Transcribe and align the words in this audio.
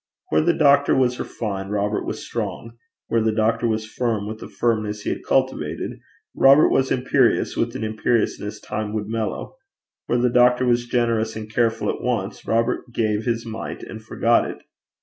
Where 0.29 0.41
the 0.41 0.55
doctor 0.57 0.95
was 0.95 1.19
refined, 1.19 1.71
Robert 1.71 2.03
was 2.07 2.25
strong; 2.25 2.75
where 3.05 3.21
the 3.21 3.31
doctor 3.31 3.67
was 3.67 3.85
firm 3.85 4.27
with 4.27 4.41
a 4.41 4.47
firmness 4.49 5.01
he 5.01 5.11
had 5.11 5.23
cultivated, 5.23 5.99
Robert 6.35 6.69
was 6.69 6.89
imperious 6.89 7.55
with 7.55 7.75
an 7.75 7.83
imperiousness 7.83 8.59
time 8.59 8.93
would 8.95 9.07
mellow; 9.07 9.57
where 10.07 10.17
the 10.17 10.31
doctor 10.31 10.65
was 10.65 10.87
generous 10.87 11.35
and 11.35 11.53
careful 11.53 11.87
at 11.87 12.01
once, 12.01 12.47
Robert 12.47 12.91
gave 12.91 13.25
his 13.25 13.45
mite 13.45 13.83
and 13.83 14.01
forgot 14.01 14.49
it. 14.49 14.63